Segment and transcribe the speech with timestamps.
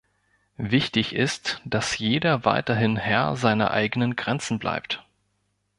[0.57, 5.05] Wichtig ist, dass jeder weiterhin Herr seiner eigenen Grenzen bleibt.